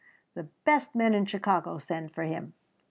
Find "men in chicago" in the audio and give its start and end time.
0.95-1.77